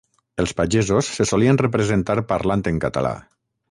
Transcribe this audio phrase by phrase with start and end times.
[0.43, 3.19] Els pagesos se solien representar parlant en català.